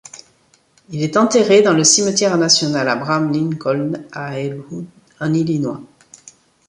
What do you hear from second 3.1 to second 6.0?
Lincoln à Ellwood en Illinois.